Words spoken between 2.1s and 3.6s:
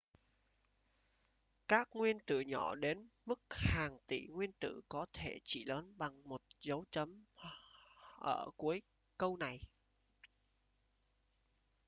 tử nhỏ đến mức